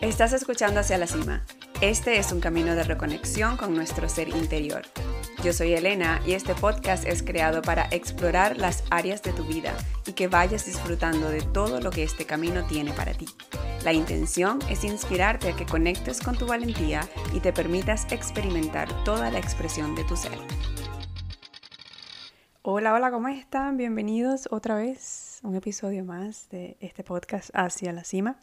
Estás 0.00 0.32
escuchando 0.32 0.80
Hacia 0.80 0.96
la 0.96 1.06
Cima. 1.06 1.44
Este 1.82 2.16
es 2.16 2.32
un 2.32 2.40
camino 2.40 2.74
de 2.74 2.84
reconexión 2.84 3.58
con 3.58 3.74
nuestro 3.74 4.08
ser 4.08 4.30
interior. 4.30 4.80
Yo 5.44 5.52
soy 5.52 5.74
Elena 5.74 6.22
y 6.26 6.32
este 6.32 6.54
podcast 6.54 7.04
es 7.04 7.22
creado 7.22 7.60
para 7.60 7.86
explorar 7.90 8.56
las 8.56 8.82
áreas 8.88 9.22
de 9.22 9.34
tu 9.34 9.44
vida 9.44 9.74
y 10.06 10.14
que 10.14 10.26
vayas 10.26 10.64
disfrutando 10.64 11.28
de 11.28 11.42
todo 11.42 11.82
lo 11.82 11.90
que 11.90 12.02
este 12.02 12.24
camino 12.24 12.66
tiene 12.66 12.94
para 12.94 13.12
ti. 13.12 13.26
La 13.84 13.92
intención 13.92 14.58
es 14.70 14.84
inspirarte 14.84 15.50
a 15.50 15.56
que 15.56 15.66
conectes 15.66 16.22
con 16.22 16.34
tu 16.34 16.46
valentía 16.46 17.06
y 17.34 17.40
te 17.40 17.52
permitas 17.52 18.10
experimentar 18.10 18.88
toda 19.04 19.30
la 19.30 19.38
expresión 19.38 19.94
de 19.94 20.04
tu 20.04 20.16
ser. 20.16 20.38
Hola, 22.62 22.94
hola, 22.94 23.10
¿cómo 23.10 23.28
están? 23.28 23.76
Bienvenidos 23.76 24.48
otra 24.50 24.76
vez 24.76 25.40
a 25.42 25.48
un 25.48 25.56
episodio 25.56 26.06
más 26.06 26.48
de 26.48 26.78
este 26.80 27.04
podcast 27.04 27.50
Hacia 27.52 27.92
la 27.92 28.04
Cima. 28.04 28.42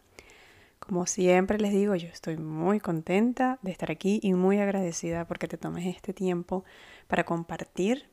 Como 0.88 1.06
siempre 1.06 1.60
les 1.60 1.74
digo, 1.74 1.96
yo 1.96 2.07
estoy 2.07 2.38
muy 2.38 2.80
contenta 2.80 3.60
de 3.61 3.71
estar 3.71 3.92
aquí 3.92 4.21
y 4.24 4.34
muy 4.34 4.60
agradecida 4.60 5.25
porque 5.25 5.50
te 5.50 5.57
tomes 5.57 5.86
este 5.86 6.14
tiempo 6.14 6.64
para 7.07 7.25
compartir 7.25 8.10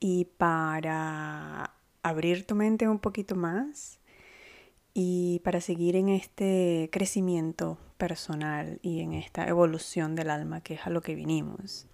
y 0.00 0.24
para 0.24 1.70
abrir 2.02 2.44
tu 2.48 2.56
mente 2.56 2.88
un 2.88 2.98
poquito 2.98 3.36
más 3.36 4.00
y 4.92 5.40
para 5.44 5.60
seguir 5.60 5.94
en 5.94 6.08
este 6.08 6.88
crecimiento 6.90 7.78
personal 7.96 8.80
y 8.82 9.00
en 9.00 9.12
esta 9.12 9.46
evolución 9.46 10.16
del 10.16 10.30
alma 10.30 10.62
que 10.62 10.74
es 10.74 10.84
a 10.84 10.90
lo 10.90 11.00
que 11.00 11.14
vinimos. 11.14 11.86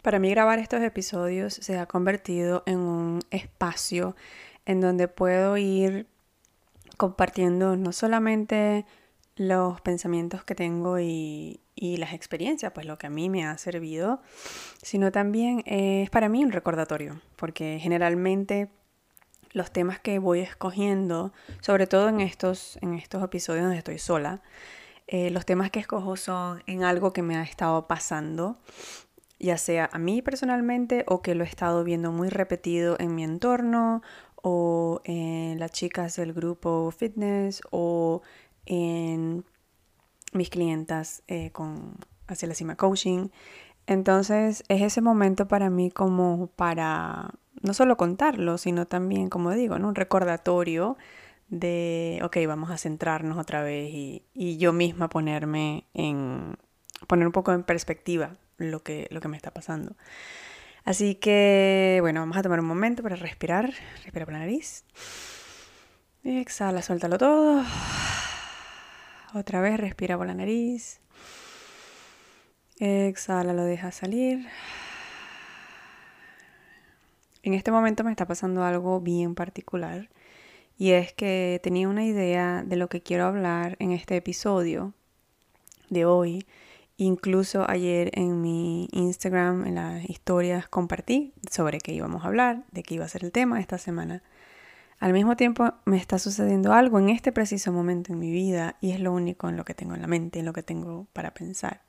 Para 0.00 0.18
mí 0.18 0.30
grabar 0.30 0.58
estos 0.58 0.80
episodios 0.80 1.52
se 1.52 1.78
ha 1.78 1.84
convertido 1.84 2.62
en 2.64 2.78
un 2.78 3.20
espacio 3.30 4.16
en 4.64 4.80
donde 4.80 5.08
puedo 5.08 5.58
ir 5.58 6.06
compartiendo 6.96 7.76
no 7.76 7.92
solamente 7.92 8.86
los 9.36 9.80
pensamientos 9.80 10.44
que 10.44 10.54
tengo 10.54 10.98
y, 10.98 11.60
las 11.76 12.14
experiencias, 12.14 12.72
pues 12.72 12.86
lo 12.86 12.96
que 12.96 13.08
a 13.08 13.10
mí 13.10 13.28
me 13.28 13.44
ha 13.44 13.58
servido, 13.58 14.22
sino 14.82 15.12
también 15.12 15.62
es 15.66 16.08
para 16.08 16.30
mí 16.30 16.42
un 16.42 16.50
recordatorio, 16.50 17.20
porque 17.36 17.78
generalmente 17.78 18.70
los 19.52 19.70
temas 19.70 20.00
que 20.00 20.18
voy 20.18 20.40
escogiendo, 20.40 21.32
sobre 21.60 21.86
todo 21.86 22.08
en 22.08 22.20
estos, 22.20 22.78
en 22.80 22.94
estos 22.94 23.22
episodios 23.22 23.64
donde 23.64 23.78
estoy 23.78 23.98
sola, 23.98 24.40
eh, 25.06 25.30
los 25.30 25.44
temas 25.44 25.70
que 25.70 25.80
escojo 25.80 26.16
son 26.16 26.62
en 26.66 26.84
algo 26.84 27.12
que 27.12 27.22
me 27.22 27.36
ha 27.36 27.42
estado 27.42 27.86
pasando, 27.86 28.56
ya 29.38 29.58
sea 29.58 29.90
a 29.92 29.98
mí 29.98 30.22
personalmente 30.22 31.04
o 31.06 31.20
que 31.20 31.34
lo 31.34 31.44
he 31.44 31.46
estado 31.46 31.84
viendo 31.84 32.12
muy 32.12 32.30
repetido 32.30 32.96
en 32.98 33.14
mi 33.14 33.24
entorno 33.24 34.00
o 34.36 35.02
en 35.04 35.58
las 35.58 35.70
chicas 35.70 36.16
del 36.16 36.32
grupo 36.32 36.90
fitness 36.90 37.60
o 37.70 38.22
en 38.66 39.44
mis 40.32 40.50
clientas 40.50 41.22
eh, 41.28 41.50
con 41.50 41.96
hacia 42.26 42.48
la 42.48 42.54
cima 42.54 42.76
coaching. 42.76 43.28
Entonces 43.86 44.64
es 44.68 44.82
ese 44.82 45.00
momento 45.00 45.46
para 45.46 45.70
mí 45.70 45.90
como 45.90 46.48
para 46.48 47.30
no 47.62 47.74
solo 47.74 47.96
contarlo, 47.96 48.58
sino 48.58 48.86
también, 48.86 49.28
como 49.28 49.52
digo, 49.52 49.76
un 49.76 49.94
recordatorio 49.94 50.96
de, 51.48 52.20
ok, 52.22 52.38
vamos 52.46 52.70
a 52.70 52.78
centrarnos 52.78 53.38
otra 53.38 53.62
vez 53.62 53.90
y, 53.92 54.24
y, 54.34 54.56
yo 54.56 54.72
misma 54.72 55.08
ponerme 55.08 55.84
en, 55.94 56.56
poner 57.06 57.26
un 57.26 57.32
poco 57.32 57.52
en 57.52 57.62
perspectiva 57.62 58.36
lo 58.56 58.82
que, 58.82 59.08
lo 59.10 59.20
que 59.20 59.28
me 59.28 59.36
está 59.36 59.52
pasando. 59.52 59.96
Así 60.84 61.14
que, 61.14 61.98
bueno, 62.02 62.20
vamos 62.20 62.36
a 62.36 62.42
tomar 62.42 62.60
un 62.60 62.66
momento 62.66 63.02
para 63.02 63.16
respirar. 63.16 63.72
Respira 64.02 64.26
por 64.26 64.34
la 64.34 64.40
nariz. 64.40 64.84
Exhala, 66.24 66.82
suéltalo 66.82 67.18
todo. 67.18 67.64
Otra 69.34 69.60
vez, 69.60 69.78
respira 69.78 70.16
por 70.16 70.26
la 70.26 70.34
nariz. 70.34 71.00
Exhala, 72.78 73.52
lo 73.52 73.64
deja 73.64 73.90
salir. 73.90 74.46
En 77.42 77.52
este 77.52 77.70
momento 77.70 78.04
me 78.04 78.10
está 78.10 78.26
pasando 78.26 78.64
algo 78.64 79.00
bien 79.00 79.34
particular 79.34 80.08
y 80.78 80.92
es 80.92 81.12
que 81.12 81.60
tenía 81.62 81.88
una 81.88 82.04
idea 82.04 82.62
de 82.64 82.76
lo 82.76 82.88
que 82.88 83.02
quiero 83.02 83.26
hablar 83.26 83.76
en 83.80 83.92
este 83.92 84.16
episodio 84.16 84.94
de 85.90 86.04
hoy 86.04 86.46
Incluso 86.96 87.68
ayer 87.68 88.10
en 88.12 88.40
mi 88.40 88.88
Instagram, 88.92 89.66
en 89.66 89.74
las 89.74 90.08
historias, 90.08 90.68
compartí 90.68 91.32
sobre 91.50 91.78
qué 91.78 91.92
íbamos 91.92 92.24
a 92.24 92.28
hablar, 92.28 92.62
de 92.70 92.84
qué 92.84 92.94
iba 92.94 93.04
a 93.04 93.08
ser 93.08 93.24
el 93.24 93.32
tema 93.32 93.58
esta 93.58 93.78
semana. 93.78 94.22
Al 95.04 95.12
mismo 95.12 95.36
tiempo 95.36 95.70
me 95.84 95.98
está 95.98 96.18
sucediendo 96.18 96.72
algo 96.72 96.98
en 96.98 97.10
este 97.10 97.30
preciso 97.30 97.70
momento 97.72 98.14
en 98.14 98.18
mi 98.18 98.30
vida 98.30 98.76
y 98.80 98.92
es 98.92 99.00
lo 99.00 99.12
único 99.12 99.50
en 99.50 99.56
lo 99.58 99.66
que 99.66 99.74
tengo 99.74 99.94
en 99.94 100.00
la 100.00 100.06
mente, 100.06 100.38
en 100.38 100.46
lo 100.46 100.54
que 100.54 100.62
tengo 100.62 101.08
para 101.12 101.34
pensar. 101.34 101.82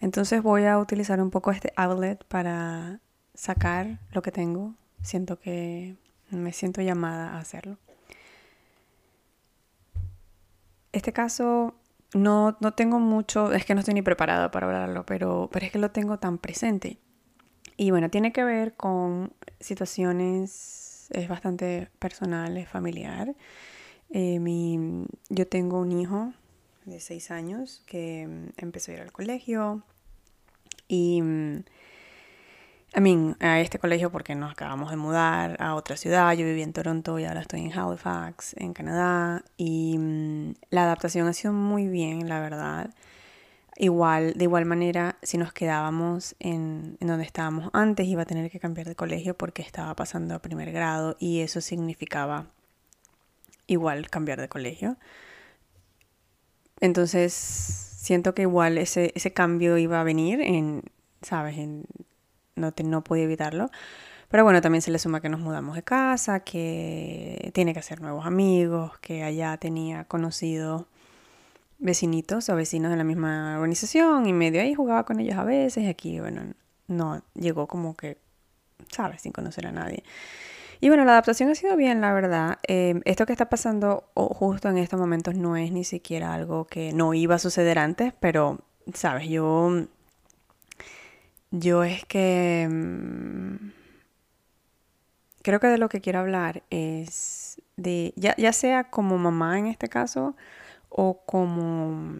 Entonces 0.00 0.42
voy 0.42 0.64
a 0.64 0.78
utilizar 0.78 1.20
un 1.20 1.28
poco 1.28 1.50
este 1.50 1.74
outlet 1.76 2.24
para 2.24 3.00
sacar 3.34 3.98
lo 4.12 4.22
que 4.22 4.32
tengo. 4.32 4.72
Siento 5.02 5.38
que 5.38 5.96
me 6.30 6.54
siento 6.54 6.80
llamada 6.80 7.34
a 7.34 7.38
hacerlo. 7.38 7.76
Este 10.92 11.12
caso 11.12 11.74
no, 12.14 12.56
no 12.60 12.72
tengo 12.72 12.98
mucho, 12.98 13.52
es 13.52 13.66
que 13.66 13.74
no 13.74 13.80
estoy 13.80 13.92
ni 13.92 14.00
preparada 14.00 14.50
para 14.50 14.68
hablarlo, 14.68 15.04
pero, 15.04 15.50
pero 15.52 15.66
es 15.66 15.70
que 15.70 15.78
lo 15.78 15.90
tengo 15.90 16.18
tan 16.18 16.38
presente. 16.38 16.96
Y 17.76 17.90
bueno, 17.90 18.08
tiene 18.08 18.32
que 18.32 18.42
ver 18.42 18.72
con 18.72 19.34
situaciones, 19.60 20.81
es 21.12 21.28
bastante 21.28 21.88
personal, 21.98 22.56
es 22.56 22.68
familiar. 22.68 23.34
Eh, 24.10 24.38
mi, 24.40 25.06
yo 25.30 25.46
tengo 25.46 25.80
un 25.80 25.92
hijo 25.92 26.32
de 26.84 27.00
seis 27.00 27.30
años 27.30 27.82
que 27.86 28.26
mm, 28.26 28.48
empezó 28.62 28.90
a 28.90 28.94
ir 28.94 29.00
al 29.00 29.12
colegio 29.12 29.82
y 30.88 31.22
mm, 31.22 31.64
a 32.94 33.00
mí, 33.00 33.34
a 33.40 33.60
este 33.60 33.78
colegio 33.78 34.12
porque 34.12 34.34
nos 34.34 34.52
acabamos 34.52 34.90
de 34.90 34.96
mudar 34.96 35.56
a 35.60 35.74
otra 35.74 35.96
ciudad. 35.96 36.32
Yo 36.34 36.44
viví 36.44 36.62
en 36.62 36.74
Toronto 36.74 37.18
y 37.18 37.24
ahora 37.24 37.40
estoy 37.40 37.60
en 37.60 37.72
Halifax, 37.72 38.54
en 38.58 38.74
Canadá. 38.74 39.44
Y 39.56 39.96
mm, 39.98 40.54
la 40.70 40.84
adaptación 40.84 41.26
ha 41.26 41.32
sido 41.32 41.54
muy 41.54 41.88
bien, 41.88 42.28
la 42.28 42.40
verdad. 42.40 42.90
Igual, 43.76 44.34
de 44.34 44.44
igual 44.44 44.66
manera, 44.66 45.16
si 45.22 45.38
nos 45.38 45.52
quedábamos 45.52 46.36
en, 46.38 46.98
donde 47.00 47.24
estábamos 47.24 47.70
antes, 47.72 48.06
iba 48.06 48.22
a 48.22 48.26
tener 48.26 48.50
que 48.50 48.60
cambiar 48.60 48.86
de 48.86 48.94
colegio 48.94 49.36
porque 49.36 49.62
estaba 49.62 49.94
pasando 49.96 50.34
a 50.34 50.42
primer 50.42 50.72
grado 50.72 51.16
y 51.18 51.40
eso 51.40 51.60
significaba 51.60 52.46
igual 53.66 54.10
cambiar 54.10 54.40
de 54.40 54.48
colegio. 54.48 54.96
Entonces, 56.80 57.32
siento 57.32 58.34
que 58.34 58.42
igual 58.42 58.76
ese, 58.76 59.12
ese 59.14 59.32
cambio 59.32 59.78
iba 59.78 60.00
a 60.00 60.04
venir 60.04 60.40
en, 60.40 60.82
¿sabes? 61.22 61.56
En 61.56 61.84
no, 62.56 62.72
no 62.84 63.04
podía 63.04 63.24
evitarlo. 63.24 63.70
Pero 64.28 64.44
bueno, 64.44 64.60
también 64.62 64.82
se 64.82 64.90
le 64.90 64.98
suma 64.98 65.20
que 65.20 65.28
nos 65.28 65.40
mudamos 65.40 65.76
de 65.76 65.82
casa, 65.82 66.40
que 66.40 67.50
tiene 67.54 67.72
que 67.74 67.80
hacer 67.80 68.00
nuevos 68.00 68.26
amigos, 68.26 68.98
que 69.00 69.22
allá 69.24 69.56
tenía 69.58 70.04
conocido 70.04 70.88
vecinitos 71.82 72.48
o 72.48 72.56
vecinos 72.56 72.90
de 72.90 72.96
la 72.96 73.04
misma 73.04 73.56
organización 73.56 74.26
y 74.26 74.32
medio 74.32 74.62
ahí 74.62 74.74
jugaba 74.74 75.04
con 75.04 75.20
ellos 75.20 75.36
a 75.36 75.44
veces. 75.44 75.84
Y 75.84 75.88
aquí, 75.88 76.20
bueno, 76.20 76.42
no 76.86 77.22
llegó 77.34 77.66
como 77.66 77.96
que, 77.96 78.18
¿sabes? 78.88 79.22
Sin 79.22 79.32
conocer 79.32 79.66
a 79.66 79.72
nadie. 79.72 80.04
Y 80.80 80.88
bueno, 80.88 81.04
la 81.04 81.12
adaptación 81.12 81.50
ha 81.50 81.54
sido 81.54 81.76
bien, 81.76 82.00
la 82.00 82.12
verdad. 82.12 82.58
Em, 82.64 83.02
esto 83.04 83.26
que 83.26 83.32
está 83.32 83.48
pasando 83.48 84.10
justo 84.14 84.68
en 84.68 84.78
estos 84.78 84.98
momentos 84.98 85.34
no 85.36 85.56
es 85.56 85.70
ni 85.70 85.84
siquiera 85.84 86.34
algo 86.34 86.66
que 86.66 86.92
no 86.92 87.14
iba 87.14 87.36
a 87.36 87.38
suceder 87.38 87.78
antes, 87.78 88.12
pero, 88.18 88.58
¿sabes? 88.94 89.28
Yo 89.28 89.86
yo 91.52 91.84
es 91.84 92.04
que 92.06 92.66
mm, 92.68 93.72
creo 95.42 95.60
que 95.60 95.66
de 95.68 95.78
lo 95.78 95.88
que 95.88 96.00
quiero 96.00 96.18
hablar 96.20 96.62
es 96.70 97.60
de, 97.76 98.14
ya, 98.16 98.34
ya 98.36 98.52
sea 98.52 98.84
como 98.84 99.18
mamá 99.18 99.58
en 99.58 99.66
este 99.66 99.88
caso, 99.88 100.34
o 100.94 101.22
como, 101.24 102.12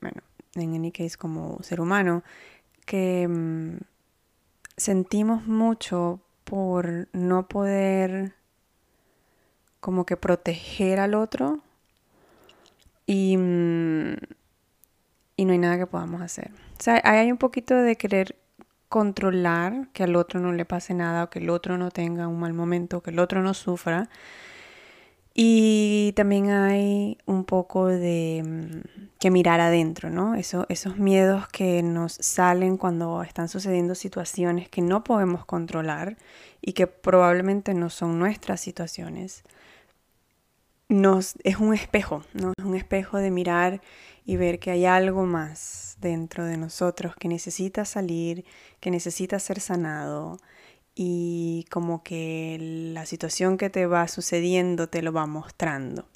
bueno, 0.00 0.22
en 0.54 0.74
any 0.74 0.92
case 0.92 1.16
como 1.16 1.58
ser 1.62 1.80
humano, 1.80 2.22
que 2.86 3.26
mm, 3.28 3.78
sentimos 4.76 5.46
mucho 5.46 6.20
por 6.44 7.08
no 7.12 7.48
poder 7.48 8.34
como 9.80 10.06
que 10.06 10.16
proteger 10.16 11.00
al 11.00 11.14
otro 11.14 11.60
y, 13.06 13.36
mm, 13.36 14.14
y 15.36 15.44
no 15.44 15.52
hay 15.52 15.58
nada 15.58 15.78
que 15.78 15.86
podamos 15.86 16.22
hacer. 16.22 16.52
O 16.78 16.82
sea, 16.82 17.00
hay 17.04 17.30
un 17.30 17.38
poquito 17.38 17.74
de 17.74 17.96
querer 17.96 18.36
controlar 18.88 19.88
que 19.92 20.02
al 20.04 20.16
otro 20.16 20.40
no 20.40 20.52
le 20.52 20.64
pase 20.64 20.94
nada 20.94 21.24
o 21.24 21.30
que 21.30 21.38
el 21.40 21.50
otro 21.50 21.78
no 21.78 21.90
tenga 21.90 22.28
un 22.28 22.38
mal 22.38 22.52
momento, 22.52 23.02
que 23.02 23.10
el 23.10 23.18
otro 23.18 23.42
no 23.42 23.54
sufra. 23.54 24.08
Y 25.42 26.12
también 26.16 26.50
hay 26.50 27.16
un 27.24 27.44
poco 27.44 27.86
de 27.86 28.42
mm, 28.44 29.08
que 29.18 29.30
mirar 29.30 29.58
adentro, 29.58 30.10
¿no? 30.10 30.34
Eso, 30.34 30.66
esos 30.68 30.98
miedos 30.98 31.48
que 31.48 31.82
nos 31.82 32.12
salen 32.12 32.76
cuando 32.76 33.22
están 33.22 33.48
sucediendo 33.48 33.94
situaciones 33.94 34.68
que 34.68 34.82
no 34.82 35.02
podemos 35.02 35.46
controlar 35.46 36.18
y 36.60 36.74
que 36.74 36.86
probablemente 36.86 37.72
no 37.72 37.88
son 37.88 38.18
nuestras 38.18 38.60
situaciones. 38.60 39.42
nos, 40.90 41.36
es 41.42 41.56
un 41.56 41.72
espejo, 41.72 42.22
¿no? 42.34 42.52
Es 42.58 42.64
un 42.66 42.76
espejo 42.76 43.16
de 43.16 43.30
mirar 43.30 43.80
y 44.26 44.36
ver 44.36 44.58
que 44.58 44.70
hay 44.72 44.84
algo 44.84 45.24
más 45.24 45.96
dentro 46.02 46.44
de 46.44 46.58
nosotros 46.58 47.14
que 47.16 47.28
necesita 47.28 47.86
salir, 47.86 48.44
que 48.78 48.90
necesita 48.90 49.38
ser 49.38 49.60
sanado 49.60 50.36
y 50.94 51.66
como 51.70 52.02
que 52.02 52.58
la 52.94 53.06
situación 53.06 53.56
que 53.56 53.70
te 53.70 53.86
va 53.86 54.08
sucediendo 54.08 54.88
te 54.88 55.02
lo 55.02 55.12
va 55.12 55.26
mostrando. 55.26 56.06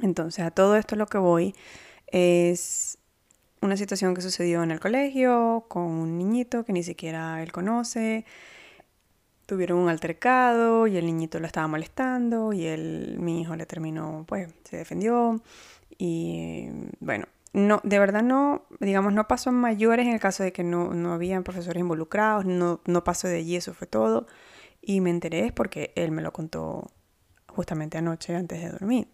Entonces 0.00 0.44
a 0.44 0.50
todo 0.50 0.76
esto 0.76 0.96
lo 0.96 1.06
que 1.06 1.18
voy 1.18 1.54
es 2.08 2.98
una 3.60 3.76
situación 3.76 4.14
que 4.14 4.22
sucedió 4.22 4.62
en 4.62 4.70
el 4.72 4.80
colegio 4.80 5.64
con 5.68 5.84
un 5.84 6.18
niñito 6.18 6.64
que 6.64 6.72
ni 6.72 6.82
siquiera 6.82 7.42
él 7.42 7.52
conoce. 7.52 8.24
Tuvieron 9.46 9.78
un 9.78 9.88
altercado 9.88 10.86
y 10.86 10.96
el 10.96 11.06
niñito 11.06 11.38
lo 11.38 11.46
estaba 11.46 11.68
molestando 11.68 12.52
y 12.52 12.66
él, 12.66 13.16
mi 13.18 13.40
hijo 13.40 13.54
le 13.56 13.66
terminó, 13.66 14.24
pues 14.26 14.48
se 14.64 14.76
defendió 14.76 15.40
y 15.98 16.68
bueno, 17.00 17.26
no, 17.52 17.80
de 17.84 17.98
verdad 17.98 18.22
no, 18.22 18.64
digamos, 18.80 19.12
no 19.12 19.28
pasó 19.28 19.52
mayores 19.52 20.06
en 20.06 20.14
el 20.14 20.20
caso 20.20 20.42
de 20.42 20.52
que 20.52 20.64
no, 20.64 20.94
no 20.94 21.12
habían 21.12 21.44
profesores 21.44 21.80
involucrados, 21.80 22.46
no, 22.46 22.80
no 22.86 23.04
pasó 23.04 23.28
de 23.28 23.36
allí, 23.36 23.56
eso 23.56 23.74
fue 23.74 23.86
todo. 23.86 24.26
Y 24.80 25.00
me 25.00 25.10
enteré 25.10 25.46
es 25.46 25.52
porque 25.52 25.92
él 25.94 26.10
me 26.12 26.22
lo 26.22 26.32
contó 26.32 26.90
justamente 27.48 27.98
anoche 27.98 28.34
antes 28.34 28.60
de 28.60 28.70
dormir. 28.70 29.08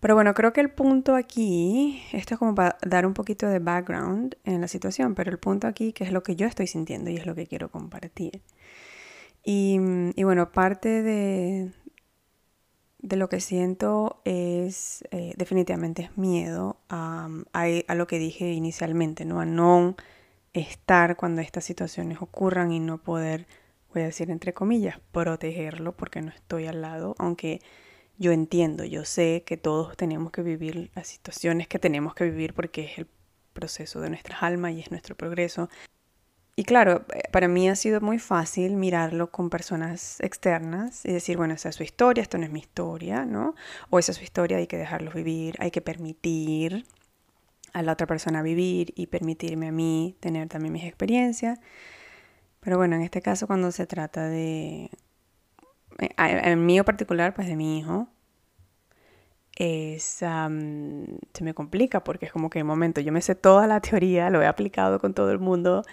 Pero 0.00 0.14
bueno, 0.14 0.34
creo 0.34 0.52
que 0.52 0.60
el 0.60 0.70
punto 0.70 1.14
aquí, 1.14 2.02
esto 2.12 2.34
es 2.34 2.38
como 2.38 2.54
para 2.54 2.76
dar 2.84 3.06
un 3.06 3.14
poquito 3.14 3.46
de 3.46 3.58
background 3.58 4.36
en 4.44 4.60
la 4.60 4.68
situación, 4.68 5.14
pero 5.14 5.30
el 5.30 5.38
punto 5.38 5.66
aquí, 5.66 5.92
que 5.92 6.04
es 6.04 6.12
lo 6.12 6.22
que 6.22 6.36
yo 6.36 6.46
estoy 6.46 6.66
sintiendo 6.66 7.10
y 7.10 7.16
es 7.16 7.26
lo 7.26 7.34
que 7.34 7.46
quiero 7.46 7.70
compartir. 7.70 8.42
Y, 9.42 9.78
y 10.14 10.22
bueno, 10.24 10.50
parte 10.52 11.02
de, 11.02 11.72
de 13.04 13.16
lo 13.16 13.28
que 13.28 13.40
siento 13.40 14.22
es 14.24 15.04
eh, 15.10 15.34
definitivamente 15.36 16.04
es 16.04 16.16
miedo 16.16 16.78
a, 16.88 17.28
a, 17.52 17.94
lo 17.94 18.06
que 18.06 18.18
dije 18.18 18.52
inicialmente, 18.52 19.26
¿no? 19.26 19.40
A 19.40 19.44
no 19.44 19.94
estar 20.54 21.16
cuando 21.16 21.42
estas 21.42 21.64
situaciones 21.64 22.22
ocurran 22.22 22.72
y 22.72 22.80
no 22.80 22.96
poder, 22.96 23.46
voy 23.92 24.02
a 24.02 24.06
decir 24.06 24.30
entre 24.30 24.54
comillas, 24.54 25.00
protegerlo 25.12 25.92
porque 25.92 26.22
no 26.22 26.30
estoy 26.30 26.66
al 26.66 26.80
lado, 26.80 27.14
aunque 27.18 27.60
yo 28.16 28.32
entiendo, 28.32 28.84
yo 28.84 29.04
sé 29.04 29.42
que 29.44 29.58
todos 29.58 29.98
tenemos 29.98 30.32
que 30.32 30.42
vivir 30.42 30.90
las 30.94 31.06
situaciones 31.06 31.68
que 31.68 31.78
tenemos 31.78 32.14
que 32.14 32.24
vivir 32.24 32.54
porque 32.54 32.84
es 32.84 32.98
el 32.98 33.06
proceso 33.52 34.00
de 34.00 34.08
nuestras 34.08 34.42
almas 34.42 34.72
y 34.72 34.80
es 34.80 34.90
nuestro 34.90 35.14
progreso. 35.14 35.68
Y 36.56 36.64
claro, 36.64 37.04
eh, 37.14 37.22
para 37.32 37.48
mí 37.48 37.68
ha 37.68 37.74
sido 37.76 38.00
muy 38.00 38.18
fácil 38.18 38.76
mirarlo 38.76 39.30
con 39.30 39.50
personas 39.50 40.20
externas 40.20 41.04
y 41.04 41.12
decir, 41.12 41.36
bueno, 41.36 41.54
esa 41.54 41.70
es 41.70 41.74
su 41.74 41.82
historia, 41.82 42.22
esto 42.22 42.38
no 42.38 42.44
es 42.44 42.52
mi 42.52 42.60
historia, 42.60 43.24
¿no? 43.24 43.54
O 43.90 43.98
esa 43.98 44.12
es 44.12 44.18
su 44.18 44.24
historia, 44.24 44.58
hay 44.58 44.66
que 44.68 44.76
dejarlo 44.76 45.10
vivir, 45.10 45.56
hay 45.58 45.70
que 45.70 45.80
permitir 45.80 46.86
a 47.72 47.82
la 47.82 47.92
otra 47.92 48.06
persona 48.06 48.42
vivir 48.42 48.92
y 48.96 49.08
permitirme 49.08 49.68
a 49.68 49.72
mí 49.72 50.16
tener 50.20 50.48
también 50.48 50.72
mis 50.72 50.84
experiencias. 50.84 51.58
Pero 52.60 52.78
bueno, 52.78 52.96
en 52.96 53.02
este 53.02 53.20
caso 53.20 53.46
cuando 53.46 53.72
se 53.72 53.86
trata 53.86 54.28
de 54.28 54.90
eh, 55.98 56.08
en 56.18 56.66
mío 56.66 56.84
particular, 56.84 57.34
pues 57.34 57.48
de 57.48 57.56
mi 57.56 57.78
hijo, 57.78 58.08
es, 59.56 60.02
se 60.04 60.24
me 61.44 61.54
complica 61.54 62.02
porque 62.04 62.26
es 62.26 62.32
como 62.32 62.50
que 62.50 62.60
en 62.60 62.66
momento 62.66 63.00
yo 63.00 63.12
me 63.12 63.20
sé 63.20 63.34
toda 63.34 63.66
la 63.66 63.80
teoría, 63.80 64.30
lo 64.30 64.42
he 64.42 64.46
aplicado 64.46 64.98
con 65.00 65.14
todo 65.14 65.30
el 65.30 65.38
mundo, 65.38 65.84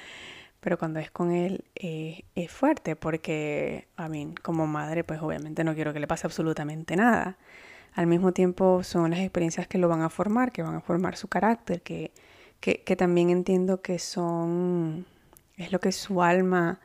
pero 0.62 0.78
cuando 0.78 1.00
es 1.00 1.12
con 1.12 1.32
él 1.32 1.66
es 1.76 2.52
fuerte 2.52 2.96
porque, 2.96 3.88
a 3.98 4.08
mí, 4.08 4.34
como 4.42 4.68
madre, 4.68 5.04
pues 5.04 5.22
obviamente 5.22 5.64
no 5.64 5.76
quiero 5.76 5.92
que 5.92 6.00
le 6.00 6.08
pase 6.08 6.28
absolutamente 6.28 6.96
nada. 6.96 7.38
Al 7.94 8.08
mismo 8.08 8.32
tiempo 8.32 8.84
son 8.84 9.12
las 9.12 9.20
experiencias 9.20 9.68
que 9.68 9.80
lo 9.80 9.90
van 9.90 10.02
a 10.02 10.10
formar, 10.10 10.52
que 10.52 10.64
van 10.64 10.76
a 10.76 10.82
formar 10.82 11.18
su 11.18 11.28
carácter, 11.28 11.82
que, 11.82 12.12
que, 12.60 12.84
que 12.84 12.96
también 12.96 13.32
entiendo 13.32 13.82
que 13.82 14.00
son, 14.00 15.06
es 15.58 15.72
lo 15.72 15.80
que 15.80 15.92
su 15.92 16.22
alma 16.24 16.80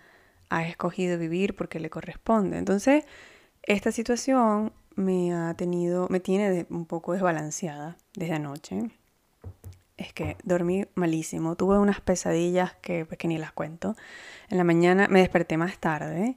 ha 0.49 0.67
escogido 0.67 1.19
vivir 1.19 1.55
porque 1.55 1.79
le 1.79 1.90
corresponde. 1.90 2.58
Entonces, 2.58 3.05
esta 3.62 3.93
situación 3.93 4.72
me 4.96 5.34
ha 5.34 5.55
tenido, 5.55 6.08
me 6.08 6.20
tiene 6.20 6.67
un 6.70 6.87
poco 6.87 7.12
desbalanceada 7.12 7.99
desde 8.14 8.34
anoche. 8.34 8.90
Es 9.96 10.12
que 10.12 10.37
dormí 10.44 10.84
malísimo, 10.94 11.56
tuve 11.56 11.78
unas 11.78 12.00
pesadillas 12.00 12.75
que, 12.82 13.06
pues, 13.06 13.19
que 13.19 13.28
ni 13.28 13.38
las 13.38 13.52
cuento. 13.52 13.96
En 14.50 14.58
la 14.58 14.64
mañana 14.64 15.08
me 15.08 15.20
desperté 15.20 15.56
más 15.56 15.78
tarde 15.78 16.37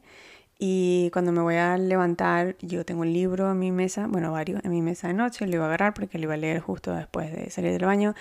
y 0.61 1.09
cuando 1.13 1.31
me 1.31 1.41
voy 1.41 1.55
a 1.55 1.77
levantar, 1.77 2.57
yo 2.61 2.83
tengo 2.85 3.01
un 3.01 3.13
libro 3.13 3.49
en 3.49 3.59
mi 3.59 3.71
mesa, 3.71 4.07
bueno, 4.07 4.33
varios 4.33 4.63
en 4.65 4.71
mi 4.71 4.81
mesa 4.81 5.07
de 5.07 5.13
noche, 5.13 5.47
lo 5.47 5.55
iba 5.55 5.63
a 5.63 5.67
agarrar 5.67 5.93
porque 5.93 6.17
lo 6.19 6.25
iba 6.25 6.33
a 6.33 6.37
leer 6.37 6.59
justo 6.59 6.93
después 6.93 7.31
de 7.31 7.49
salir 7.49 7.71
del 7.71 7.85
baño 7.85 8.13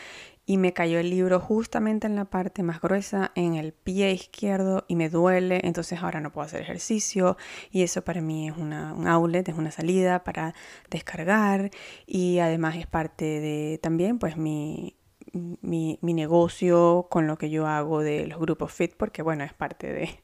y 0.47 0.57
me 0.57 0.73
cayó 0.73 1.01
el 1.01 1.11
libro 1.11 1.41
justamente 1.41 2.07
en 2.07 2.17
la 2.17 2.27
parte 2.27 2.63
más 2.63 2.81
gruesa, 2.81 3.33
en 3.35 3.55
el 3.57 3.73
pie 3.73 4.13
izquierdo 4.13 4.85
y 4.89 4.97
me 4.97 5.09
duele, 5.11 5.61
entonces 5.65 6.01
ahora 6.01 6.21
no 6.21 6.33
puedo 6.33 6.47
hacer 6.47 6.63
ejercicio 6.63 7.37
y 7.73 7.83
eso 7.83 8.03
para 8.03 8.21
mí 8.21 8.49
es 8.49 8.57
una, 8.57 8.95
un 8.95 9.09
outlet, 9.09 9.49
es 9.49 9.57
una 9.57 9.73
salida 9.73 10.25
para 10.25 10.55
descargar 10.91 11.71
y 12.07 12.39
además 12.39 12.77
es 12.77 12.87
parte 12.87 13.25
de 13.25 13.79
también 13.83 14.19
pues 14.19 14.37
mi, 14.37 14.98
mi, 15.33 15.99
mi 16.03 16.15
negocio 16.15 17.07
con 17.11 17.27
lo 17.27 17.39
que 17.39 17.51
yo 17.51 17.67
hago 17.67 18.01
de 18.01 18.27
los 18.27 18.39
grupos 18.39 18.73
fit 18.73 18.95
porque 18.97 19.23
bueno, 19.23 19.45
es 19.45 19.53
parte 19.53 19.93
de, 19.93 20.23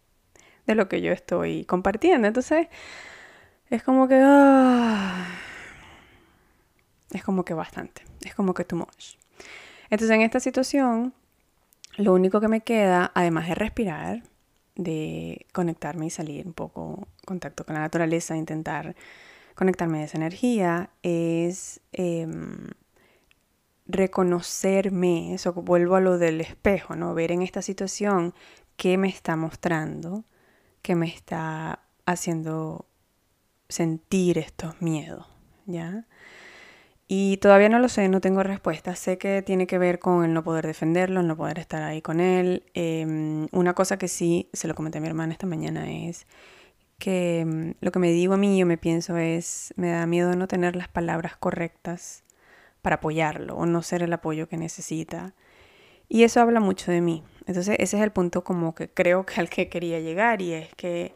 de 0.67 0.75
lo 0.75 0.89
que 0.89 1.01
yo 1.01 1.13
estoy 1.13 1.65
compartiendo, 1.65 2.29
entonces 2.29 2.69
es 3.71 3.83
como 3.83 4.09
que... 4.09 4.21
Ah, 4.23 5.27
es 7.13 7.23
como 7.23 7.45
que 7.45 7.55
bastante, 7.55 8.03
es 8.25 8.35
como 8.35 8.55
que 8.55 8.65
too 8.65 8.77
much. 8.77 9.17
Entonces 9.91 10.11
en 10.11 10.23
esta 10.23 10.41
situación, 10.41 11.15
lo 11.97 12.13
único 12.13 12.41
que 12.41 12.49
me 12.49 12.63
queda, 12.63 13.13
además 13.15 13.49
de 13.49 13.55
respirar, 13.55 14.23
de 14.75 15.47
conectarme 15.53 16.07
y 16.07 16.11
salir 16.11 16.47
un 16.47 16.53
poco 16.53 17.07
contacto 17.25 17.65
con 17.65 17.75
la 17.75 17.81
naturaleza, 17.81 18.37
intentar 18.37 18.97
conectarme 19.55 20.01
a 20.01 20.05
esa 20.05 20.19
energía, 20.19 20.91
es 21.03 21.81
em, 21.93 22.71
reconocerme, 23.87 25.35
eso 25.35 25.53
vuelvo 25.53 25.97
a 25.97 26.01
lo 26.01 26.19
del 26.19 26.41
espejo, 26.41 26.97
¿no? 26.97 27.15
Ver 27.15 27.33
en 27.33 27.43
esta 27.43 27.63
situación 27.63 28.35
qué 28.77 28.99
me 28.99 29.09
está 29.09 29.37
mostrando, 29.37 30.25
qué 30.83 30.95
me 30.95 31.07
está 31.07 31.81
haciendo 32.07 32.87
sentir 33.69 34.39
estos 34.39 34.81
miedos, 34.81 35.27
¿ya? 35.67 36.07
Y 37.07 37.37
todavía 37.39 37.69
no 37.69 37.79
lo 37.79 37.89
sé, 37.89 38.09
no 38.09 38.21
tengo 38.21 38.43
respuesta. 38.43 38.95
Sé 38.97 39.19
que 39.19 39.43
tiene 39.43 39.67
que 39.67 39.79
ver 39.79 39.99
con 39.99 40.25
el 40.25 40.33
no 40.33 40.43
poder 40.43 40.67
defenderlo, 40.67 41.21
el 41.21 41.27
no 41.27 41.37
poder 41.37 41.59
estar 41.59 41.83
ahí 41.83 42.01
con 42.01 42.21
él. 42.21 42.65
Em, 42.75 43.47
una 43.53 43.75
cosa 43.75 43.99
que 43.99 44.09
sí, 44.09 44.49
se 44.55 44.69
lo 44.69 44.75
comenté 44.75 44.99
a 44.99 45.01
mi 45.03 45.09
hermana 45.09 45.33
esta 45.33 45.47
mañana, 45.47 45.91
es 45.91 46.27
que 46.99 47.41
em, 47.41 47.75
lo 47.81 47.93
que 47.93 47.99
me 47.99 48.11
digo 48.13 48.35
a 48.35 48.37
mí, 48.39 48.59
yo 48.59 48.67
me 48.67 48.79
pienso 48.79 49.17
es, 49.19 49.75
me 49.77 49.91
da 49.91 50.07
miedo 50.07 50.35
no 50.37 50.49
tener 50.49 50.77
las 50.77 50.89
palabras 50.89 51.37
correctas 51.37 52.24
para 52.85 52.97
apoyarlo 52.97 53.57
o 53.57 53.65
no 53.65 53.81
ser 53.81 54.03
el 54.03 54.13
apoyo 54.13 54.47
que 54.47 54.59
necesita. 54.59 55.33
Y 56.07 56.25
eso 56.25 56.43
habla 56.43 56.61
mucho 56.61 56.93
de 56.93 57.01
mí. 57.01 57.25
Entonces 57.47 57.77
ese 57.79 57.97
es 57.97 58.03
el 58.03 58.13
punto 58.13 58.45
como 58.45 58.75
que 58.75 58.91
creo 58.91 59.25
que 59.25 59.41
al 59.41 59.49
que 59.49 59.71
quería 59.71 60.01
llegar 60.01 60.43
y 60.43 60.53
es 60.53 60.75
que 60.75 61.15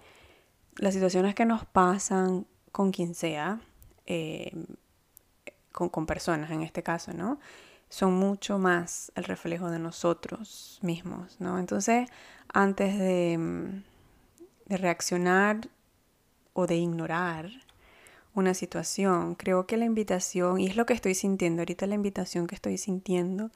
las 0.76 0.94
situaciones 0.94 1.34
que 1.34 1.44
nos 1.44 1.66
pasan 1.66 2.46
con 2.72 2.90
quien 2.90 3.14
sea, 3.14 3.60
eh, 4.06 4.50
con, 5.70 6.06
personas 6.06 6.50
en 6.52 6.62
este 6.62 6.82
caso, 6.82 7.12
¿no? 7.12 7.38
Son 7.90 8.14
mucho 8.14 8.58
más 8.58 9.12
el 9.14 9.24
reflejo 9.24 9.70
de 9.70 9.78
nosotros 9.78 10.78
mismos, 10.80 11.36
¿no? 11.38 11.58
Entonces, 11.58 12.08
antes 12.50 12.98
de, 12.98 13.36
mm, 13.36 13.84
de 14.70 14.76
reaccionar 14.78 15.68
o 16.54 16.66
de 16.66 16.76
ignorar 16.76 17.50
una 18.38 18.54
situación, 18.54 19.34
creo 19.34 19.66
que 19.66 19.76
la 19.76 19.84
invitación, 19.84 20.60
y 20.60 20.66
es 20.66 20.76
lo 20.76 20.86
que 20.86 20.94
estoy 20.94 21.14
sintiendo 21.14 21.62
ahorita, 21.62 21.86
la 21.86 21.94
invitación 21.94 22.46
que 22.46 22.54
estoy 22.54 22.78
sintiendo 22.78 23.50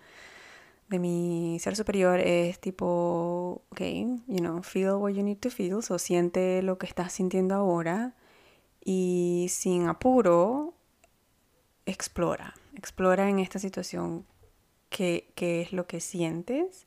de 0.88 0.98
mi 0.98 1.58
ser 1.60 1.74
superior 1.74 2.20
es 2.20 2.60
tipo, 2.60 3.62
ok, 3.70 3.80
you 4.28 4.38
know, 4.38 4.62
feel 4.62 4.92
what 4.92 5.12
you 5.12 5.22
need 5.22 5.38
to 5.38 5.50
feel, 5.50 5.74
o 5.74 5.98
siente 5.98 6.62
lo 6.62 6.78
que 6.78 6.86
estás 6.86 7.12
sintiendo 7.12 7.54
ahora 7.54 8.14
y 8.84 9.46
sin 9.48 9.88
apuro 9.88 10.74
explora, 11.86 12.54
explora 12.76 13.28
en 13.28 13.38
esta 13.38 13.58
situación 13.58 14.26
qué, 14.90 15.32
qué, 15.34 15.62
es 15.62 15.72
lo 15.72 15.86
que 15.86 16.00
sientes 16.00 16.86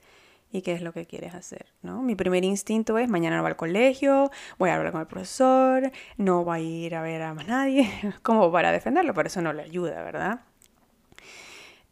y 0.51 0.61
qué 0.61 0.73
es 0.73 0.81
lo 0.81 0.93
que 0.93 1.05
quieres 1.05 1.33
hacer, 1.35 1.65
¿no? 1.81 2.01
Mi 2.01 2.15
primer 2.15 2.43
instinto 2.43 2.97
es 2.97 3.09
mañana 3.09 3.37
no 3.37 3.43
va 3.43 3.49
al 3.49 3.55
colegio, 3.55 4.31
voy 4.57 4.69
a 4.69 4.75
hablar 4.75 4.91
con 4.91 5.01
el 5.01 5.07
profesor, 5.07 5.91
no 6.17 6.45
va 6.45 6.55
a 6.55 6.59
ir 6.59 6.95
a 6.95 7.01
ver 7.01 7.21
a 7.21 7.33
más 7.33 7.47
nadie, 7.47 7.89
como 8.21 8.51
para 8.51 8.71
defenderlo, 8.71 9.13
por 9.13 9.25
eso 9.27 9.41
no 9.41 9.53
le 9.53 9.63
ayuda, 9.63 10.03
¿verdad? 10.03 10.41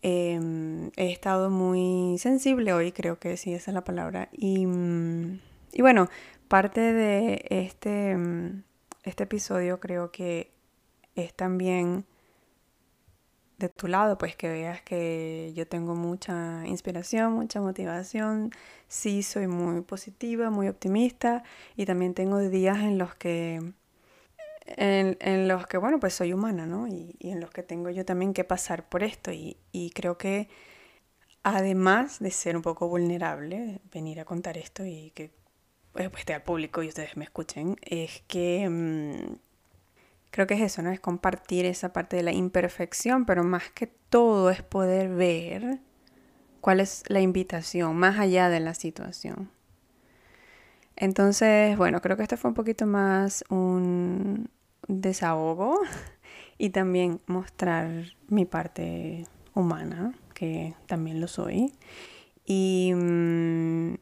Em, 0.01 0.91
he 0.97 1.11
estado 1.11 1.49
muy 1.49 2.17
sensible 2.17 2.73
hoy, 2.73 2.91
creo 2.91 3.19
que 3.19 3.37
sí, 3.37 3.53
esa 3.53 3.71
es 3.71 3.75
la 3.75 3.83
palabra. 3.85 4.29
Y, 4.33 4.67
y 5.71 5.81
bueno, 5.81 6.09
parte 6.49 6.81
de 6.93 7.45
este, 7.49 8.17
este 9.03 9.23
episodio 9.23 9.79
creo 9.79 10.11
que 10.11 10.51
es 11.15 11.33
también 11.33 12.05
de 13.63 13.69
tu 13.69 13.87
lado, 13.87 14.17
pues 14.17 14.35
que 14.35 14.49
veas 14.49 14.81
que 14.81 15.51
yo 15.55 15.67
tengo 15.67 15.95
mucha 15.95 16.65
inspiración, 16.65 17.33
mucha 17.33 17.61
motivación, 17.61 18.51
sí 18.87 19.23
soy 19.23 19.47
muy 19.47 19.81
positiva, 19.81 20.49
muy 20.49 20.67
optimista 20.67 21.43
y 21.75 21.85
también 21.85 22.13
tengo 22.13 22.39
días 22.39 22.79
en 22.79 22.97
los 22.97 23.15
que, 23.15 23.73
en, 24.65 25.47
los 25.47 25.67
que, 25.67 25.77
bueno, 25.77 25.99
pues 25.99 26.13
soy 26.13 26.33
humana, 26.33 26.65
¿no? 26.65 26.87
Y, 26.87 27.15
en 27.21 27.39
los 27.39 27.51
que 27.51 27.63
tengo 27.63 27.89
yo 27.89 28.05
también 28.05 28.33
que 28.33 28.43
pasar 28.43 28.87
por 28.89 29.03
esto 29.03 29.31
y, 29.31 29.57
creo 29.95 30.17
que 30.17 30.49
además 31.43 32.19
de 32.19 32.31
ser 32.31 32.55
un 32.55 32.61
poco 32.61 32.87
vulnerable, 32.87 33.81
venir 33.91 34.19
a 34.19 34.25
contar 34.25 34.57
esto 34.57 34.85
y 34.85 35.11
que 35.11 35.31
pues, 35.93 36.09
esté 36.17 36.33
al 36.33 36.43
público 36.43 36.83
y 36.83 36.89
ustedes 36.89 37.17
me 37.17 37.25
escuchen, 37.25 37.77
es 37.81 38.23
que... 38.27 38.67
Mm, 38.69 39.52
creo 40.33 40.47
que 40.47 40.55
es 40.55 40.61
eso, 40.61 40.81
¿no? 40.81 40.89
Es 40.89 40.99
compartir 40.99 41.63
esa 41.65 41.93
parte 41.93 42.15
de 42.17 42.23
la 42.23 42.31
imperfección, 42.31 43.25
pero 43.25 43.43
más 43.43 43.69
que 43.69 43.85
todo 43.85 44.49
es 44.49 44.63
poder 44.63 45.09
ver 45.09 45.77
cuál 46.59 46.79
es 46.79 47.03
la 47.07 47.21
invitación 47.21 47.95
más 47.95 48.17
allá 48.17 48.49
de 48.49 48.59
la 48.59 48.73
situación. 48.73 49.51
Entonces, 50.95 51.77
bueno, 51.77 52.01
creo 52.01 52.17
que 52.17 52.23
esto 52.23 52.35
fue 52.35 52.49
un 52.49 52.55
poquito 52.55 52.87
más 52.87 53.45
un 53.49 54.49
desahogo 54.87 55.79
y 56.57 56.71
también 56.71 57.21
mostrar 57.27 57.91
mi 58.27 58.45
parte 58.45 59.27
humana, 59.53 60.15
que 60.33 60.73
también 60.87 61.21
lo 61.21 61.27
soy. 61.27 61.75
Y, 62.43 62.91
mm, 62.95 63.93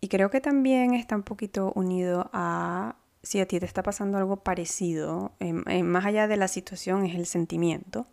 y 0.00 0.08
creo 0.08 0.30
que 0.30 0.40
también 0.40 0.94
está 0.94 1.16
un 1.16 1.22
poquito 1.22 1.70
unido 1.74 2.30
a 2.32 2.96
si 3.26 3.40
a 3.40 3.46
ti 3.46 3.58
te 3.58 3.66
está 3.66 3.82
pasando 3.82 4.18
algo 4.18 4.36
parecido, 4.36 5.32
em, 5.40 5.64
em, 5.66 5.84
más 5.84 6.04
allá 6.06 6.28
de 6.28 6.36
la 6.36 6.46
situación 6.46 7.04
es 7.06 7.16
el 7.16 7.26
sentimiento, 7.26 8.06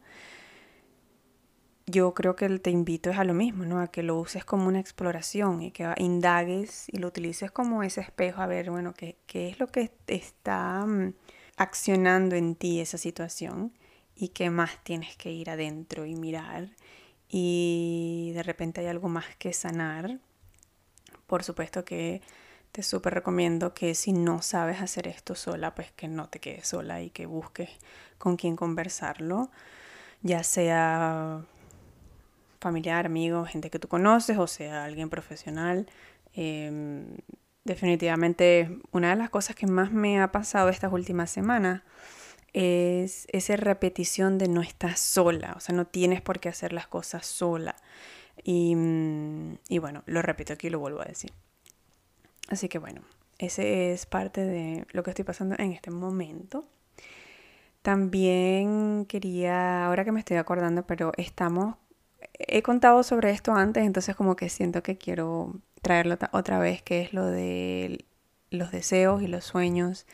yo 1.86 2.15
creo 2.15 2.36
que 2.36 2.50
te 2.60 2.72
invito 2.72 3.12
es 3.12 3.20
a 3.20 3.24
lo 3.24 3.36
mismo, 3.36 3.63
¿no? 3.65 3.79
A 3.79 3.89
que 3.89 4.01
lo 4.01 4.17
uses 4.17 4.43
como 4.43 4.67
una 4.67 4.79
exploración 4.79 5.62
y 5.62 5.72
que 5.72 5.93
indagues 5.98 6.88
y 6.89 6.98
lo 6.98 7.10
utilices 7.10 7.51
como 7.51 7.84
ese 7.84 8.01
espejo 8.01 8.41
a 8.41 8.48
ver, 8.48 8.72
bueno, 8.72 8.93
qué, 8.96 9.17
qué 9.27 9.50
es 9.50 9.60
lo 9.60 9.67
que 9.67 9.91
está 10.08 10.84
mm, 10.88 11.13
accionando 11.58 12.36
en 12.36 12.55
ti 12.55 12.79
esa 12.79 12.98
situación 12.98 13.74
y 14.15 14.29
qué 14.29 14.50
más 14.50 14.84
tienes 14.84 15.15
que 15.15 15.32
ir 15.32 15.51
adentro 15.51 16.05
y 16.08 16.15
mirar 16.15 16.70
y 17.29 18.32
de 18.34 18.43
repente 18.43 18.82
hay 18.82 18.88
algo 18.88 19.10
más 19.10 19.36
que 19.38 19.53
sanar. 19.53 20.20
Por 21.27 21.43
supuesto 21.43 21.86
que 21.86 22.22
te 22.73 22.81
súper 22.81 23.13
recomiendo 23.13 23.75
que 23.75 23.93
si 23.93 24.13
no 24.13 24.41
sabes 24.41 24.81
hacer 24.81 25.07
esto 25.07 25.35
sola, 25.35 25.75
pues 25.75 25.91
que 25.91 26.07
no 26.07 26.27
te 26.27 26.39
quedes 26.39 26.67
sola 26.67 27.03
y 27.03 27.11
que 27.11 27.27
busques 27.27 27.69
con 28.17 28.35
quien 28.35 28.55
conversarlo, 28.55 29.51
ya 30.23 30.43
sea 30.43 31.45
familiar, 32.59 33.05
amigo, 33.05 33.45
gente 33.45 33.69
que 33.69 33.77
tú 33.79 33.87
conoces 33.87 34.39
o 34.39 34.47
sea 34.47 34.85
alguien 34.85 35.09
profesional. 35.09 35.87
Em, 36.33 37.17
definitivamente 37.63 38.79
una 38.91 39.11
de 39.11 39.17
las 39.17 39.29
cosas 39.29 39.55
que 39.55 39.67
más 39.67 39.91
me 39.91 40.19
ha 40.19 40.31
pasado 40.31 40.69
estas 40.69 40.91
últimas 40.91 41.29
semanas 41.29 41.83
es 42.53 43.27
esa 43.31 43.55
repetición 43.55 44.37
de 44.39 44.47
no 44.47 44.61
estás 44.61 44.99
sola, 44.99 45.53
o 45.57 45.59
sea, 45.59 45.75
no 45.75 45.85
tienes 45.87 46.21
por 46.21 46.39
qué 46.39 46.49
hacer 46.49 46.73
las 46.73 46.87
cosas 46.87 47.25
sola. 47.27 47.75
Y, 48.43 48.75
mm, 48.75 49.59
y 49.69 49.77
bueno, 49.79 50.03
lo 50.07 50.21
repito 50.23 50.53
aquí 50.53 50.67
y 50.67 50.69
lo 50.71 50.79
vuelvo 50.79 51.01
a 51.01 51.05
decir. 51.05 51.31
Así 52.53 52.69
que 52.69 52.77
bueno, 52.77 53.01
ese 53.39 53.93
es 53.93 54.05
parte 54.05 54.41
de 54.41 54.86
lo 54.91 55.01
que 55.01 55.10
estoy 55.10 55.25
pasando 55.25 55.55
en 55.57 55.72
este 55.72 55.89
momento. 55.89 56.65
También 57.81 59.05
quería, 59.07 59.88
ahora 59.88 60.05
que 60.05 60.12
me 60.12 60.19
estoy 60.19 60.38
acordando, 60.38 60.86
pero 60.86 61.13
estamos, 61.17 61.77
he 62.38 62.62
contado 62.62 63.01
sobre 63.01 63.31
esto 63.31 63.53
antes, 63.53 63.83
entonces 63.83 64.15
como 64.15 64.36
que 64.36 64.50
siento 64.50 64.83
que 64.83 65.00
quiero 65.00 65.55
traerlo 65.81 66.15
otra 66.31 66.60
vez, 66.60 66.83
que 66.83 67.01
es 67.01 67.12
lo 67.12 67.25
de 67.25 68.05
los 68.51 68.72
deseos 68.72 69.24
y 69.24 69.27
los 69.27 69.43
sueños 69.45 70.05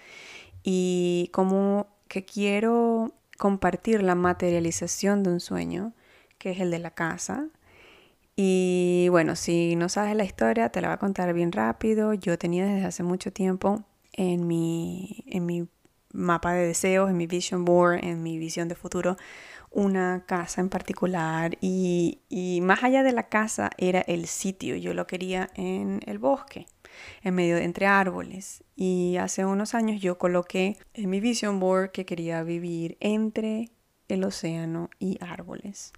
y 0.63 1.29
como 1.33 1.87
que 2.07 2.23
quiero 2.23 3.11
compartir 3.37 4.01
la 4.01 4.15
materialización 4.15 5.23
de 5.23 5.31
un 5.31 5.39
sueño, 5.41 5.91
que 6.37 6.51
es 6.51 6.61
el 6.61 6.71
de 6.71 6.79
la 6.79 6.91
casa, 6.91 7.49
y 8.41 9.09
bueno, 9.09 9.35
si 9.35 9.75
no 9.75 9.89
sabes 9.89 10.15
la 10.15 10.23
historia, 10.23 10.69
te 10.69 10.79
la 10.79 10.87
voy 10.87 10.93
a 10.93 10.97
contar 10.97 11.33
bien 11.33 11.51
rápido. 11.51 12.13
Yo 12.13 12.37
tenía 12.37 12.65
desde 12.65 12.85
hace 12.85 13.03
mucho 13.03 13.33
tiempo 13.33 13.83
en 14.13 14.47
mi, 14.47 15.25
en 15.27 15.45
mi 15.45 15.67
mapa 16.13 16.53
de 16.53 16.67
deseos, 16.67 17.09
en 17.09 17.17
mi 17.17 17.27
vision 17.27 17.65
board, 17.65 17.99
en 18.01 18.23
mi 18.23 18.37
visión 18.37 18.69
de 18.69 18.75
futuro, 18.75 19.17
una 19.71 20.23
casa 20.25 20.61
en 20.61 20.69
particular. 20.69 21.57
Y, 21.59 22.21
y 22.29 22.61
más 22.61 22.81
allá 22.81 23.03
de 23.03 23.11
la 23.11 23.27
casa 23.27 23.71
era 23.77 23.99
el 23.99 24.25
sitio. 24.25 24.77
Yo 24.77 24.93
lo 24.93 25.05
quería 25.05 25.49
en 25.55 25.99
el 26.05 26.17
bosque, 26.17 26.65
en 27.23 27.35
medio 27.35 27.57
de 27.57 27.65
entre 27.65 27.87
árboles. 27.87 28.63
Y 28.73 29.17
hace 29.17 29.43
unos 29.43 29.75
años 29.75 29.99
yo 29.99 30.17
coloqué 30.17 30.77
en 30.93 31.09
mi 31.09 31.19
vision 31.19 31.59
board 31.59 31.91
que 31.91 32.05
quería 32.05 32.41
vivir 32.43 32.95
entre 33.01 33.69
el 34.07 34.23
océano 34.23 34.89
y 34.97 35.17
árboles. 35.19 35.91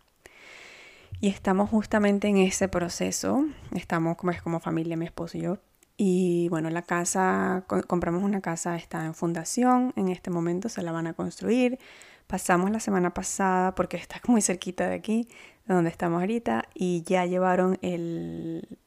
Y 1.22 1.30
estamos 1.30 1.70
justamente 1.70 2.28
en 2.28 2.38
ese 2.38 2.68
proceso. 2.68 3.46
Estamos 3.76 4.18
como, 4.18 4.32
como 4.44 4.60
familia, 4.60 4.98
mi 4.98 5.06
esposo 5.06 5.38
y 5.38 5.42
yo. 5.42 5.60
Y 5.96 6.50
bueno, 6.50 6.72
la 6.72 6.82
casa, 6.82 7.64
compramos 7.88 8.24
una 8.24 8.42
casa, 8.42 8.76
está 8.76 9.06
en 9.06 9.14
fundación. 9.14 9.94
En 9.96 10.08
este 10.10 10.32
momento 10.32 10.68
se 10.68 10.82
la 10.82 10.92
van 10.92 11.06
a 11.06 11.14
construir. 11.14 11.78
Pasamos 12.26 12.72
la 12.72 12.80
semana 12.80 13.14
pasada 13.14 13.76
porque 13.76 13.98
está 13.98 14.20
muy 14.28 14.42
cerquita 14.42 14.90
de 14.90 14.96
aquí, 14.96 15.28
de 15.68 15.76
donde 15.76 15.92
estamos 15.92 16.22
ahorita, 16.22 16.68
y 16.74 17.04
ya 17.04 17.28
llevaron 17.28 17.78
el, 17.84 18.80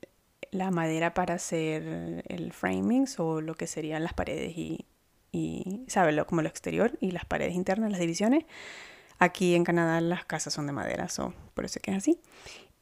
la 0.50 0.72
madera 0.72 1.14
para 1.14 1.34
hacer 1.34 2.24
el 2.26 2.52
framing 2.52 3.06
o 3.18 3.40
lo 3.42 3.54
que 3.54 3.68
serían 3.68 4.02
las 4.02 4.12
paredes 4.12 4.58
y, 4.58 4.86
y 5.30 5.84
¿sabes? 5.86 6.20
Como 6.24 6.42
lo 6.42 6.48
exterior 6.48 6.98
y 7.00 7.12
las 7.12 7.26
paredes 7.26 7.54
internas, 7.54 7.92
las 7.92 8.00
divisiones. 8.00 8.44
Aquí 9.18 9.54
en 9.54 9.64
Canadá 9.64 10.00
las 10.00 10.24
casas 10.24 10.52
son 10.52 10.66
de 10.66 10.72
madera, 10.72 11.08
so, 11.08 11.32
por 11.54 11.64
eso 11.64 11.80
que 11.80 11.92
es 11.92 11.96
así. 11.96 12.20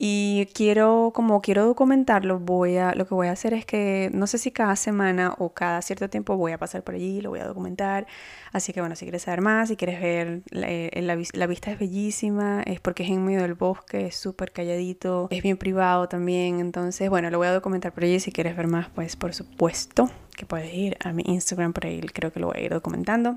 Y 0.04 0.46
quiero, 0.54 1.12
como 1.14 1.40
quiero 1.42 1.64
documentarlo, 1.64 2.40
voy 2.40 2.76
a, 2.76 2.92
lo 2.96 3.06
que 3.06 3.14
voy 3.14 3.28
a 3.28 3.30
hacer 3.30 3.54
es 3.54 3.64
que 3.64 4.10
no 4.12 4.26
sé 4.26 4.36
si 4.38 4.50
cada 4.50 4.74
semana 4.74 5.36
o 5.38 5.54
cada 5.54 5.80
cierto 5.80 6.10
tiempo 6.10 6.36
voy 6.36 6.50
a 6.50 6.58
pasar 6.58 6.82
por 6.82 6.96
allí, 6.96 7.20
lo 7.20 7.30
voy 7.30 7.38
a 7.38 7.46
documentar. 7.46 8.08
Así 8.52 8.72
que 8.72 8.80
bueno, 8.80 8.96
si 8.96 9.04
quieres 9.04 9.22
saber 9.22 9.42
más, 9.42 9.68
si 9.68 9.76
quieres 9.76 10.00
ver, 10.00 10.42
la, 10.50 10.68
eh, 10.68 10.90
la, 11.02 11.46
vista 11.46 11.70
es 11.70 11.78
bellísima, 11.78 12.62
es 12.62 12.80
porque 12.80 13.04
es 13.04 13.10
en 13.10 13.24
medio 13.24 13.42
del 13.42 13.54
bosque, 13.54 14.06
es 14.06 14.16
súper 14.16 14.50
calladito, 14.50 15.28
es 15.30 15.40
bien 15.40 15.56
privado 15.56 16.08
también. 16.08 16.58
Entonces, 16.58 17.08
bueno, 17.08 17.30
lo 17.30 17.38
voy 17.38 17.46
a 17.46 17.52
documentar 17.52 17.92
por 17.92 18.02
allí. 18.02 18.18
Si 18.18 18.32
quieres 18.32 18.56
ver 18.56 18.66
más, 18.66 18.88
pues 18.88 19.14
por 19.14 19.32
supuesto 19.34 20.10
que 20.36 20.46
puedes 20.46 20.74
ir 20.74 20.96
a 21.04 21.12
mi 21.12 21.22
Instagram, 21.26 21.72
por 21.72 21.86
ahí 21.86 22.00
creo 22.00 22.32
que 22.32 22.40
lo 22.40 22.48
voy 22.48 22.56
a 22.58 22.62
ir 22.62 22.72
documentando. 22.72 23.36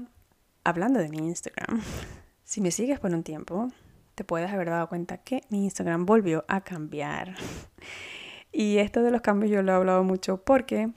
Hablando 0.63 0.99
de 0.99 1.09
mi 1.09 1.19
Instagram. 1.19 1.79
Si 2.55 2.61
me 2.61 2.71
sigues 2.71 3.01
por 3.01 3.13
un 3.13 3.21
tiempo, 3.21 3.69
te 4.15 4.23
puedes 4.23 4.49
haber 4.49 4.69
dado 4.69 4.87
cuenta 4.87 5.17
que 5.17 5.41
mi 5.49 5.65
Instagram 5.65 6.05
volvió 6.05 6.45
a 6.47 6.61
cambiar. 6.61 7.35
Y 8.53 8.77
esto 8.77 9.03
de 9.03 9.11
los 9.11 9.19
cambios 9.19 9.51
yo 9.51 9.61
lo 9.61 9.73
he 9.73 9.75
hablado 9.75 10.05
mucho 10.05 10.37
porque 10.37 10.89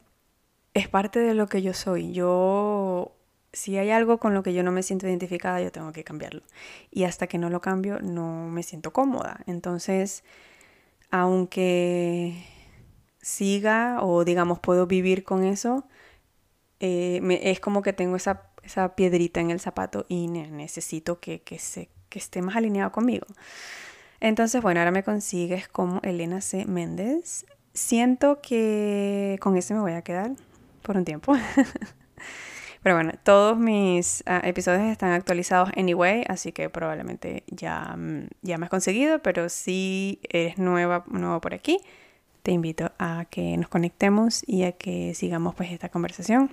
es 0.72 0.86
parte 0.86 1.18
de 1.18 1.34
lo 1.34 1.48
que 1.48 1.60
yo 1.60 1.74
soy. 1.74 2.12
Yo, 2.12 3.10
si 3.52 3.76
hay 3.76 3.90
algo 3.90 4.18
con 4.18 4.34
lo 4.34 4.44
que 4.44 4.54
yo 4.54 4.62
no 4.62 4.70
me 4.70 4.84
siento 4.84 5.08
identificada, 5.08 5.60
yo 5.60 5.72
tengo 5.72 5.90
que 5.90 6.04
cambiarlo. 6.04 6.42
Y 6.92 7.02
hasta 7.02 7.26
que 7.26 7.38
no 7.38 7.50
lo 7.50 7.60
cambio, 7.60 7.98
no 7.98 8.46
me 8.46 8.62
siento 8.62 8.92
cómoda. 8.92 9.40
Entonces, 9.48 10.22
aunque 11.10 12.44
siga 13.20 13.98
o 14.04 14.24
digamos 14.24 14.60
puedo 14.60 14.86
vivir 14.86 15.24
con 15.24 15.42
eso, 15.42 15.88
eh, 16.78 17.20
es 17.42 17.58
como 17.58 17.82
que 17.82 17.92
tengo 17.92 18.14
esa 18.14 18.47
esa 18.68 18.94
piedrita 18.94 19.40
en 19.40 19.50
el 19.50 19.60
zapato 19.60 20.06
y 20.08 20.28
necesito 20.28 21.20
que, 21.20 21.40
que, 21.40 21.58
se, 21.58 21.88
esté 22.10 22.42
más 22.42 22.56
alineado 22.56 22.92
conmigo. 22.92 23.26
Entonces, 24.20 24.62
bueno, 24.62 24.80
ahora 24.80 24.90
me 24.90 25.02
consigues 25.02 25.68
como 25.68 26.00
Elena 26.02 26.40
C. 26.40 26.64
Méndez. 26.66 27.46
Siento 27.74 28.40
que 28.40 29.38
con 29.40 29.56
ese 29.56 29.74
me 29.74 29.80
voy 29.80 29.92
a 29.92 30.02
quedar 30.02 30.32
por 30.82 30.96
un 30.96 31.04
tiempo. 31.04 31.34
Pero 32.82 32.94
bueno, 32.94 33.12
todos 33.24 33.58
mis 33.58 34.22
ah, 34.26 34.40
episodios 34.44 34.84
están 34.84 35.12
actualizados 35.12 35.70
anyway, 35.76 36.24
así 36.28 36.52
que 36.52 36.70
probablemente 36.70 37.42
ya, 37.48 37.94
mm, 37.96 38.28
ya 38.42 38.56
me 38.56 38.66
has 38.66 38.70
conseguido, 38.70 39.20
pero 39.20 39.48
si 39.48 40.20
eres 40.28 40.58
nueva, 40.58 41.04
nuevo 41.08 41.40
por 41.40 41.54
aquí, 41.54 41.80
te 42.44 42.52
invito 42.52 42.92
a 42.98 43.26
que 43.30 43.56
nos 43.56 43.68
conectemos 43.68 44.42
y 44.46 44.62
a 44.62 44.72
que 44.72 45.12
sigamos 45.14 45.56
pues 45.56 45.72
esta 45.72 45.88
conversación. 45.88 46.50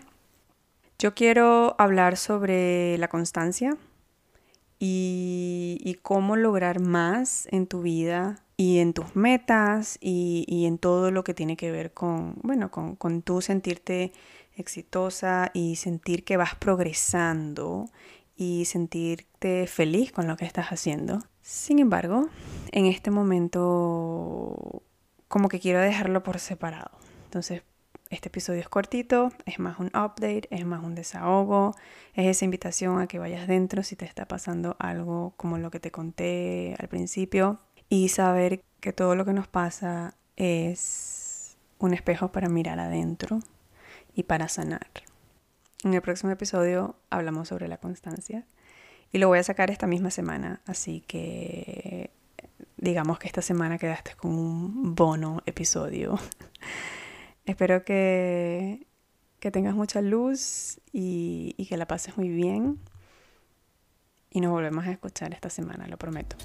Yo 0.98 1.14
quiero 1.14 1.76
hablar 1.78 2.18
sobre 2.18 2.98
la 2.98 3.10
constancia 3.10 3.78
y, 4.80 5.98
cómo 6.02 6.36
lograr 6.36 6.80
más 6.80 7.48
en 7.52 7.68
tu 7.68 7.82
vida 7.82 8.44
y 8.58 8.80
en 8.80 8.94
tus 8.94 9.16
metas 9.16 9.98
y, 10.00 10.66
en 10.66 10.78
todo 10.78 11.12
lo 11.12 11.24
que 11.24 11.34
tiene 11.34 11.58
que 11.58 11.72
ver 11.72 11.94
con, 11.94 12.36
bueno, 12.44 12.72
con, 12.72 12.96
con 12.96 13.22
tú 13.22 13.42
sentirte 13.42 14.14
exitosa 14.56 15.52
y 15.54 15.76
sentir 15.76 16.24
que 16.24 16.38
vas 16.38 16.56
progresando 16.56 17.90
y 18.38 18.66
sentirte 18.66 19.68
feliz 19.68 20.12
con 20.12 20.28
lo 20.28 20.38
que 20.38 20.46
estás 20.46 20.68
haciendo. 20.68 21.20
Sin 21.42 21.80
embargo, 21.80 22.30
en 22.72 22.86
este 22.86 23.12
momento 23.12 24.84
como 25.28 25.50
que 25.50 25.60
quiero 25.60 25.82
dejarlo 25.82 26.24
por 26.24 26.40
separado. 26.40 26.92
Entonces, 27.26 27.64
este 28.16 28.30
episodio 28.30 28.62
es 28.62 28.70
cortito, 28.70 29.32
es 29.46 29.60
más 29.60 29.78
un 29.78 29.88
update, 29.88 30.48
es 30.50 30.66
más 30.66 30.84
un 30.84 30.96
desahogo, 30.96 31.76
es 32.14 32.26
esa 32.28 32.46
invitación 32.46 33.00
a 33.00 33.08
que 33.08 33.20
vayas 33.20 33.48
dentro 33.48 33.84
si 33.84 33.96
te 33.96 34.06
está 34.06 34.28
pasando 34.28 34.76
algo 34.80 35.34
como 35.38 35.58
lo 35.58 35.70
que 35.70 35.80
te 35.80 35.92
conté 35.92 36.76
al 36.80 36.88
principio 36.88 37.60
y 37.90 38.10
saber 38.10 38.62
que 38.80 38.94
todo 38.94 39.16
lo 39.16 39.26
que 39.26 39.34
nos 39.34 39.48
pasa 39.48 40.16
es 40.38 41.58
un 41.78 41.94
espejo 41.94 42.32
para 42.32 42.50
mirar 42.50 42.80
adentro 42.80 43.40
y 44.14 44.24
para 44.24 44.48
sanar. 44.48 44.88
En 45.84 45.94
el 45.94 46.02
próximo 46.02 46.32
episodio 46.32 46.96
hablamos 47.10 47.50
sobre 47.50 47.68
la 47.68 47.78
constancia 47.78 48.46
y 49.12 49.18
lo 49.18 49.28
voy 49.28 49.40
a 49.40 49.44
sacar 49.44 49.70
esta 49.70 49.88
misma 49.88 50.10
semana, 50.10 50.62
así 50.66 51.02
que 51.02 52.12
digamos 52.78 53.20
que 53.20 53.28
esta 53.28 53.42
semana 53.42 53.78
quedaste 53.78 54.16
con 54.16 54.32
un 54.32 54.96
bono 54.96 55.42
episodio. 55.46 56.18
Espero 57.46 57.84
que, 57.84 58.88
que, 59.40 59.52
tengas 59.52 59.76
mucha 59.76 60.02
luz 60.02 60.80
y, 60.92 61.54
y 61.58 61.68
que 61.68 61.78
la 61.78 61.88
pases 61.88 62.18
muy 62.18 62.30
bien. 62.30 62.80
Y 64.32 64.42
nos 64.42 64.52
volvemos 64.52 64.86
a 64.86 64.92
escuchar 64.92 65.34
esta 65.34 65.50
semana, 65.50 65.88
lo 65.88 65.98
prometo. 65.98 66.36